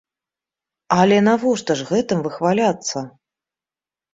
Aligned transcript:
Але 1.01 1.17
навошта 1.27 1.71
ж 1.81 1.87
гэтым 1.91 2.25
выхваляцца? 2.29 3.05